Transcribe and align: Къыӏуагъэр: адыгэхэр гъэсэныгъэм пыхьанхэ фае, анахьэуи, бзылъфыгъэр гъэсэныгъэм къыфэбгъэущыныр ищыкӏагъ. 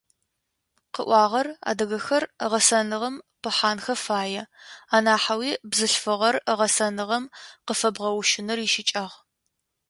Къыӏуагъэр: 0.93 1.47
адыгэхэр 1.69 2.23
гъэсэныгъэм 2.51 3.15
пыхьанхэ 3.41 3.95
фае, 4.05 4.43
анахьэуи, 4.95 5.51
бзылъфыгъэр 5.69 6.35
гъэсэныгъэм 6.59 7.23
къыфэбгъэущыныр 7.65 8.59
ищыкӏагъ. 8.65 9.15